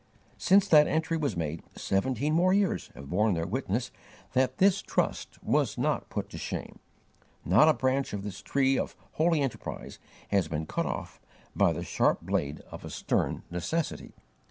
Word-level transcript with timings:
Since 0.39 0.67
that 0.69 0.87
entry 0.87 1.15
was 1.15 1.37
made, 1.37 1.61
seventeen 1.75 2.33
more 2.33 2.51
years 2.51 2.89
have 2.95 3.11
borne 3.11 3.35
their 3.35 3.45
witness 3.45 3.91
that 4.33 4.57
this 4.57 4.81
trust 4.81 5.37
was 5.43 5.77
not 5.77 6.09
put 6.09 6.27
to 6.31 6.39
shame. 6.39 6.79
Not 7.45 7.69
a 7.69 7.73
branch 7.75 8.11
of 8.11 8.23
this 8.23 8.41
tree 8.41 8.79
of 8.79 8.95
holy 9.11 9.41
enterprise 9.41 9.99
has 10.29 10.47
been 10.47 10.65
cut 10.65 10.87
off 10.87 11.21
by 11.55 11.71
the 11.71 11.83
sharp 11.83 12.21
blade 12.21 12.61
of 12.71 12.83
a 12.83 12.89
stern 12.89 13.43
necessity. 13.51 14.15